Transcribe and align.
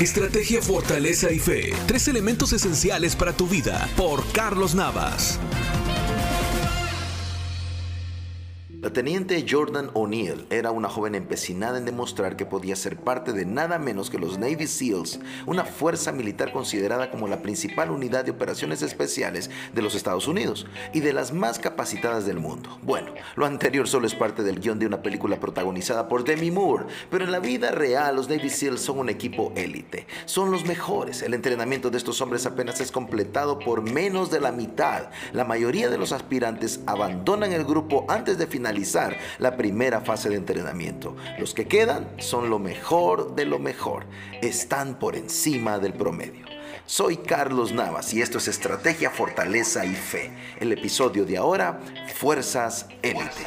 Estrategia, 0.00 0.60
fortaleza 0.60 1.32
y 1.32 1.38
fe. 1.38 1.72
Tres 1.86 2.06
elementos 2.06 2.52
esenciales 2.52 3.16
para 3.16 3.32
tu 3.32 3.46
vida. 3.46 3.88
Por 3.96 4.30
Carlos 4.32 4.74
Navas. 4.74 5.40
La 8.86 8.92
teniente 8.92 9.44
Jordan 9.50 9.90
O'Neill 9.94 10.46
era 10.48 10.70
una 10.70 10.88
joven 10.88 11.16
empecinada 11.16 11.76
en 11.76 11.86
demostrar 11.86 12.36
que 12.36 12.46
podía 12.46 12.76
ser 12.76 12.96
parte 12.96 13.32
de 13.32 13.44
nada 13.44 13.80
menos 13.80 14.10
que 14.10 14.18
los 14.20 14.38
Navy 14.38 14.68
SEALs, 14.68 15.18
una 15.44 15.64
fuerza 15.64 16.12
militar 16.12 16.52
considerada 16.52 17.10
como 17.10 17.26
la 17.26 17.42
principal 17.42 17.90
unidad 17.90 18.24
de 18.24 18.30
operaciones 18.30 18.82
especiales 18.82 19.50
de 19.74 19.82
los 19.82 19.96
Estados 19.96 20.28
Unidos 20.28 20.68
y 20.92 21.00
de 21.00 21.12
las 21.12 21.32
más 21.32 21.58
capacitadas 21.58 22.26
del 22.26 22.38
mundo. 22.38 22.78
Bueno, 22.80 23.12
lo 23.34 23.44
anterior 23.44 23.88
solo 23.88 24.06
es 24.06 24.14
parte 24.14 24.44
del 24.44 24.60
guion 24.60 24.78
de 24.78 24.86
una 24.86 25.02
película 25.02 25.40
protagonizada 25.40 26.06
por 26.06 26.22
Demi 26.22 26.52
Moore, 26.52 26.86
pero 27.10 27.24
en 27.24 27.32
la 27.32 27.40
vida 27.40 27.72
real 27.72 28.14
los 28.14 28.28
Navy 28.28 28.50
SEALs 28.50 28.82
son 28.82 29.00
un 29.00 29.08
equipo 29.08 29.52
élite, 29.56 30.06
son 30.26 30.52
los 30.52 30.64
mejores. 30.64 31.22
El 31.22 31.34
entrenamiento 31.34 31.90
de 31.90 31.98
estos 31.98 32.20
hombres 32.20 32.46
apenas 32.46 32.80
es 32.80 32.92
completado 32.92 33.58
por 33.58 33.82
menos 33.82 34.30
de 34.30 34.40
la 34.40 34.52
mitad. 34.52 35.10
La 35.32 35.42
mayoría 35.42 35.90
de 35.90 35.98
los 35.98 36.12
aspirantes 36.12 36.78
abandonan 36.86 37.52
el 37.52 37.64
grupo 37.64 38.06
antes 38.08 38.38
de 38.38 38.46
finalizar 38.46 38.75
la 39.38 39.56
primera 39.56 40.00
fase 40.00 40.28
de 40.28 40.36
entrenamiento. 40.36 41.16
Los 41.38 41.54
que 41.54 41.66
quedan 41.66 42.08
son 42.18 42.50
lo 42.50 42.58
mejor 42.58 43.34
de 43.34 43.44
lo 43.44 43.58
mejor. 43.58 44.06
Están 44.42 44.98
por 44.98 45.16
encima 45.16 45.78
del 45.78 45.94
promedio. 45.94 46.46
Soy 46.84 47.16
Carlos 47.16 47.72
Navas 47.72 48.12
y 48.14 48.22
esto 48.22 48.38
es 48.38 48.48
Estrategia, 48.48 49.10
Fortaleza 49.10 49.84
y 49.84 49.94
Fe. 49.94 50.30
El 50.60 50.72
episodio 50.72 51.24
de 51.24 51.36
ahora, 51.36 51.80
Fuerzas 52.14 52.86
Élite. 53.02 53.46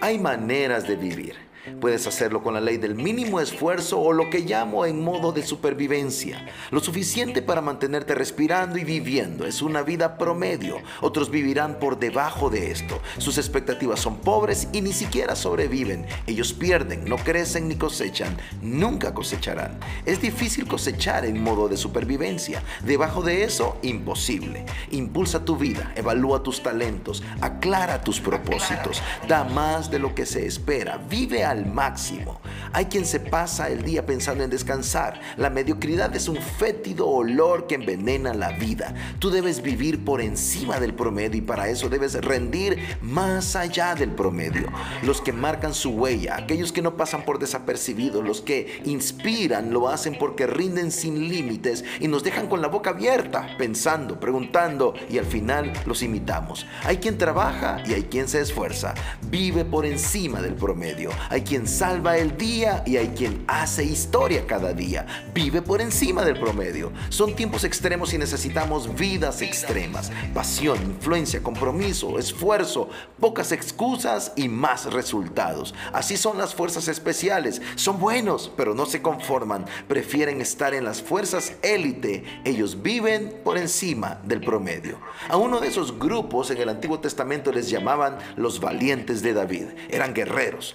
Hay 0.00 0.18
maneras 0.18 0.88
de 0.88 0.96
vivir 0.96 1.49
Puedes 1.80 2.06
hacerlo 2.06 2.42
con 2.42 2.54
la 2.54 2.60
ley 2.60 2.78
del 2.78 2.94
mínimo 2.94 3.40
esfuerzo 3.40 4.00
o 4.00 4.12
lo 4.12 4.30
que 4.30 4.40
llamo 4.40 4.86
en 4.86 5.02
modo 5.02 5.32
de 5.32 5.42
supervivencia. 5.42 6.46
Lo 6.70 6.80
suficiente 6.80 7.42
para 7.42 7.60
mantenerte 7.60 8.14
respirando 8.14 8.78
y 8.78 8.84
viviendo. 8.84 9.46
Es 9.46 9.60
una 9.60 9.82
vida 9.82 10.16
promedio. 10.16 10.78
Otros 11.02 11.30
vivirán 11.30 11.78
por 11.78 11.98
debajo 11.98 12.48
de 12.48 12.70
esto. 12.70 13.00
Sus 13.18 13.36
expectativas 13.36 14.00
son 14.00 14.18
pobres 14.18 14.68
y 14.72 14.80
ni 14.80 14.92
siquiera 14.92 15.36
sobreviven. 15.36 16.06
Ellos 16.26 16.52
pierden, 16.52 17.04
no 17.04 17.16
crecen 17.16 17.68
ni 17.68 17.76
cosechan. 17.76 18.36
Nunca 18.62 19.12
cosecharán. 19.12 19.78
Es 20.06 20.22
difícil 20.22 20.66
cosechar 20.66 21.26
en 21.26 21.42
modo 21.42 21.68
de 21.68 21.76
supervivencia. 21.76 22.62
Debajo 22.84 23.22
de 23.22 23.44
eso, 23.44 23.76
imposible. 23.82 24.64
Impulsa 24.90 25.44
tu 25.44 25.56
vida, 25.56 25.92
evalúa 25.94 26.42
tus 26.42 26.62
talentos, 26.62 27.22
aclara 27.40 28.02
tus 28.02 28.20
propósitos, 28.20 29.02
da 29.28 29.44
más 29.44 29.90
de 29.90 29.98
lo 29.98 30.14
que 30.14 30.24
se 30.24 30.46
espera. 30.46 30.98
Vive 31.08 31.44
al 31.50 31.66
máximo. 31.66 32.40
Hay 32.72 32.86
quien 32.86 33.04
se 33.04 33.20
pasa 33.20 33.68
el 33.68 33.82
día 33.82 34.06
pensando 34.06 34.44
en 34.44 34.50
descansar. 34.50 35.20
La 35.36 35.50
mediocridad 35.50 36.14
es 36.14 36.28
un 36.28 36.36
fétido 36.36 37.08
olor 37.08 37.66
que 37.66 37.74
envenena 37.74 38.32
la 38.34 38.52
vida. 38.52 38.94
Tú 39.18 39.30
debes 39.30 39.62
vivir 39.62 40.04
por 40.04 40.20
encima 40.20 40.78
del 40.78 40.94
promedio 40.94 41.38
y 41.38 41.42
para 41.42 41.68
eso 41.68 41.88
debes 41.88 42.14
rendir 42.14 42.78
más 43.02 43.56
allá 43.56 43.94
del 43.94 44.12
promedio. 44.12 44.68
Los 45.02 45.20
que 45.20 45.32
marcan 45.32 45.74
su 45.74 45.90
huella, 45.90 46.36
aquellos 46.36 46.72
que 46.72 46.82
no 46.82 46.96
pasan 46.96 47.24
por 47.24 47.38
desapercibidos, 47.38 48.24
los 48.24 48.40
que 48.40 48.82
inspiran, 48.84 49.72
lo 49.72 49.88
hacen 49.88 50.16
porque 50.18 50.46
rinden 50.46 50.92
sin 50.92 51.28
límites 51.28 51.84
y 51.98 52.08
nos 52.08 52.22
dejan 52.22 52.46
con 52.46 52.62
la 52.62 52.68
boca 52.68 52.90
abierta, 52.90 53.56
pensando, 53.58 54.20
preguntando 54.20 54.94
y 55.08 55.18
al 55.18 55.26
final 55.26 55.72
los 55.86 56.02
imitamos. 56.02 56.66
Hay 56.84 56.98
quien 56.98 57.18
trabaja 57.18 57.82
y 57.86 57.94
hay 57.94 58.04
quien 58.04 58.28
se 58.28 58.40
esfuerza. 58.40 58.94
Vive 59.22 59.64
por 59.64 59.86
encima 59.86 60.40
del 60.40 60.54
promedio. 60.54 61.10
Hay 61.28 61.39
hay 61.40 61.46
quien 61.46 61.66
salva 61.66 62.18
el 62.18 62.36
día 62.36 62.82
y 62.84 62.98
hay 62.98 63.08
quien 63.16 63.44
hace 63.48 63.82
historia 63.82 64.46
cada 64.46 64.74
día. 64.74 65.06
Vive 65.32 65.62
por 65.62 65.80
encima 65.80 66.22
del 66.22 66.38
promedio. 66.38 66.92
Son 67.08 67.34
tiempos 67.34 67.64
extremos 67.64 68.12
y 68.12 68.18
necesitamos 68.18 68.94
vidas 68.94 69.40
extremas. 69.40 70.12
Pasión, 70.34 70.76
influencia, 70.82 71.42
compromiso, 71.42 72.18
esfuerzo, 72.18 72.90
pocas 73.18 73.52
excusas 73.52 74.32
y 74.36 74.48
más 74.50 74.92
resultados. 74.92 75.74
Así 75.94 76.18
son 76.18 76.36
las 76.36 76.54
fuerzas 76.54 76.88
especiales. 76.88 77.62
Son 77.74 77.98
buenos, 77.98 78.52
pero 78.54 78.74
no 78.74 78.84
se 78.84 79.00
conforman. 79.00 79.64
Prefieren 79.88 80.42
estar 80.42 80.74
en 80.74 80.84
las 80.84 81.00
fuerzas 81.00 81.54
élite. 81.62 82.24
Ellos 82.44 82.82
viven 82.82 83.40
por 83.42 83.56
encima 83.56 84.20
del 84.24 84.42
promedio. 84.42 84.98
A 85.30 85.38
uno 85.38 85.58
de 85.58 85.68
esos 85.68 85.98
grupos 85.98 86.50
en 86.50 86.58
el 86.58 86.68
Antiguo 86.68 87.00
Testamento 87.00 87.50
les 87.50 87.70
llamaban 87.70 88.18
los 88.36 88.60
valientes 88.60 89.22
de 89.22 89.32
David. 89.32 89.68
Eran 89.88 90.12
guerreros, 90.12 90.74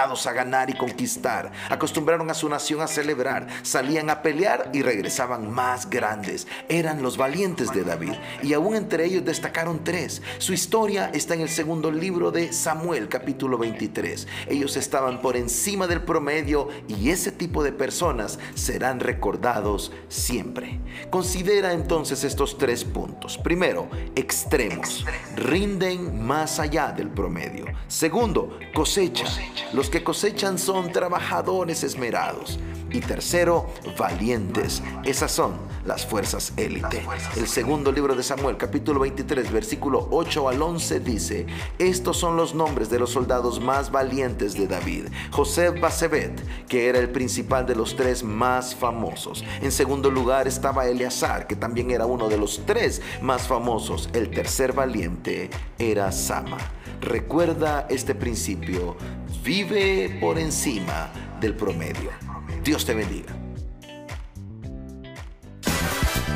a 0.00 0.32
ganar 0.32 0.70
y 0.70 0.74
conquistar. 0.74 1.52
Acostumbraron 1.68 2.30
a 2.30 2.34
su 2.34 2.48
nación 2.48 2.80
a 2.80 2.86
celebrar, 2.86 3.46
salían 3.62 4.08
a 4.08 4.22
pelear 4.22 4.70
y 4.72 4.80
regresaban 4.80 5.50
más 5.50 5.90
grandes. 5.90 6.46
Eran 6.70 7.02
los 7.02 7.18
valientes 7.18 7.70
de 7.70 7.84
David 7.84 8.14
y 8.42 8.54
aún 8.54 8.76
entre 8.76 9.04
ellos 9.04 9.26
destacaron 9.26 9.84
tres. 9.84 10.22
Su 10.38 10.54
historia 10.54 11.10
está 11.12 11.34
en 11.34 11.42
el 11.42 11.50
segundo 11.50 11.90
libro 11.90 12.30
de 12.30 12.50
Samuel, 12.50 13.08
capítulo 13.08 13.58
23. 13.58 14.26
Ellos 14.48 14.78
estaban 14.78 15.20
por 15.20 15.36
encima 15.36 15.86
del 15.86 16.00
promedio 16.00 16.68
y 16.88 17.10
ese 17.10 17.30
tipo 17.30 17.62
de 17.62 17.72
personas 17.72 18.38
serán 18.54 19.00
recordados 19.00 19.92
siempre. 20.08 20.80
Considera 21.10 21.74
entonces 21.74 22.24
estos 22.24 22.56
tres 22.56 22.84
puntos. 22.84 23.36
Primero, 23.36 23.90
extremos. 24.16 25.04
Rinden 25.36 26.24
más 26.24 26.58
allá 26.58 26.90
del 26.92 27.10
promedio. 27.10 27.66
Segundo, 27.86 28.58
cosecha. 28.72 29.26
Los 29.72 29.89
que 29.90 30.04
cosechan 30.04 30.58
son 30.58 30.92
trabajadores 30.92 31.82
esmerados. 31.82 32.58
Y 32.92 33.00
tercero, 33.00 33.68
valientes. 33.98 34.82
Esas 35.04 35.30
son 35.30 35.52
las 35.84 36.04
fuerzas 36.06 36.52
élite. 36.56 37.02
El 37.36 37.46
segundo 37.46 37.92
libro 37.92 38.14
de 38.14 38.22
Samuel, 38.22 38.56
capítulo 38.56 39.00
23, 39.00 39.50
versículo 39.52 40.08
8 40.10 40.48
al 40.48 40.60
11 40.60 41.00
dice, 41.00 41.46
estos 41.78 42.16
son 42.16 42.36
los 42.36 42.54
nombres 42.54 42.90
de 42.90 42.98
los 42.98 43.10
soldados 43.10 43.60
más 43.60 43.90
valientes 43.90 44.54
de 44.54 44.66
David. 44.66 45.06
José 45.30 45.70
Basebet, 45.70 46.66
que 46.66 46.88
era 46.88 46.98
el 46.98 47.10
principal 47.10 47.66
de 47.66 47.76
los 47.76 47.96
tres 47.96 48.22
más 48.22 48.74
famosos. 48.74 49.44
En 49.62 49.72
segundo 49.72 50.10
lugar 50.10 50.48
estaba 50.48 50.86
Eleazar, 50.86 51.46
que 51.46 51.56
también 51.56 51.90
era 51.90 52.06
uno 52.06 52.28
de 52.28 52.38
los 52.38 52.62
tres 52.66 53.00
más 53.22 53.46
famosos. 53.46 54.08
El 54.12 54.30
tercer 54.30 54.72
valiente 54.72 55.50
era 55.78 56.12
Sama. 56.12 56.58
Recuerda 57.00 57.86
este 57.88 58.14
principio, 58.14 58.96
vive 59.42 60.18
por 60.20 60.38
encima 60.38 61.10
del 61.40 61.54
promedio. 61.54 62.29
Dios 62.64 62.84
te 62.84 62.94
bendiga. 62.94 63.34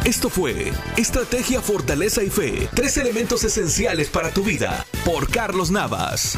Esto 0.05 0.29
fue 0.29 0.71
Estrategia, 0.99 1.63
Fortaleza 1.63 2.23
y 2.23 2.29
Fe, 2.29 2.69
tres 2.75 2.99
elementos 2.99 3.43
esenciales 3.43 4.11
para 4.11 4.31
tu 4.31 4.45
vida, 4.45 4.85
por 5.05 5.31
Carlos 5.31 5.71
Navas. 5.71 6.37